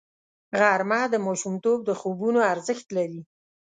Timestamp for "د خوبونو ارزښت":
1.85-2.87